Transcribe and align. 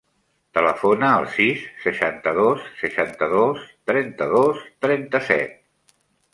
Telefona 0.57 1.09
al 1.17 1.27
sis, 1.33 1.65
seixanta-dos, 1.83 2.65
seixanta-dos, 2.81 3.63
trenta-dos, 3.93 4.67
trenta-set. 4.87 5.59